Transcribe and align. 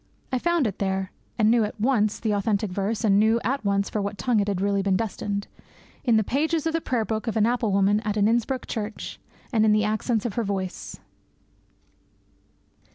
I 0.31 0.39
found 0.39 0.65
it 0.65 0.79
there 0.79 1.11
(and 1.37 1.51
knew 1.51 1.63
at 1.63 1.79
once 1.79 2.19
the 2.19 2.31
authentic 2.31 2.71
verse, 2.71 3.03
and 3.03 3.19
knew 3.19 3.39
at 3.43 3.63
once 3.63 3.87
for 3.87 4.01
what 4.01 4.17
tongue 4.17 4.39
it 4.39 4.47
had 4.47 4.57
been 4.57 4.65
really 4.65 4.81
destined) 4.81 5.45
in 6.03 6.17
the 6.17 6.23
pages 6.23 6.65
of 6.65 6.73
the 6.73 6.81
prayer 6.81 7.05
book 7.05 7.27
of 7.27 7.37
an 7.37 7.45
apple 7.45 7.71
woman 7.71 7.99
at 7.99 8.17
an 8.17 8.27
Innsbruck 8.27 8.65
church, 8.65 9.19
and 9.53 9.63
in 9.63 9.73
the 9.73 9.83
accents 9.85 10.25
of 10.25 10.33
her 10.33 10.43
voice. 10.43 10.99